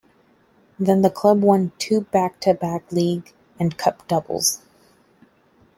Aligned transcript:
Then 0.79 1.03
the 1.03 1.11
club 1.11 1.43
won 1.43 1.73
two 1.77 2.01
back 2.01 2.39
to 2.39 2.55
back 2.55 2.91
league 2.91 3.35
and 3.59 3.77
cup 3.77 4.07
doubles. 4.07 4.63